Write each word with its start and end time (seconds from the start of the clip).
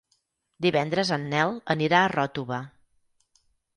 Divendres 0.65 1.11
en 1.17 1.27
Nel 1.33 1.53
anirà 1.75 1.99
a 2.07 2.11
Ròtova. 2.17 2.63